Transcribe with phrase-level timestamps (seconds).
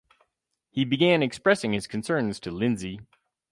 [0.71, 3.01] He began expressing his concerns to Lindsay.